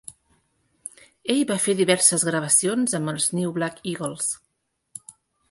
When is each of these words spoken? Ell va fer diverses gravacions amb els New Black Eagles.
Ell 1.33 1.41
va 1.51 1.57
fer 1.65 1.75
diverses 1.81 2.25
gravacions 2.31 2.97
amb 3.01 3.13
els 3.15 3.29
New 3.41 3.53
Black 3.59 3.79
Eagles. 3.93 4.33